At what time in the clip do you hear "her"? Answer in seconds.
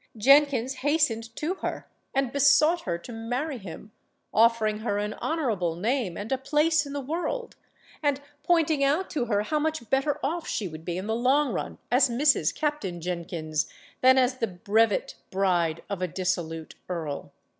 1.61-1.87, 2.85-2.97, 4.79-4.97, 9.25-9.43